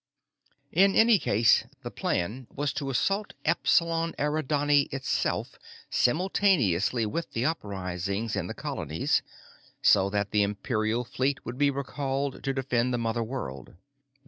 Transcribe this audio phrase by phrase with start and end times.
[0.71, 5.59] In any case, the plan was to assault Epsilon Eridani itself
[5.91, 9.21] simultaneously with the uprisings in the colonies,
[9.83, 13.75] so that the Imperial fleet would be recalled to defend the mother world.